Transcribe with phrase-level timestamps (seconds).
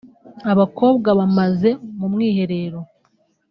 [0.51, 2.79] abakobwa bamaze mu mwiherero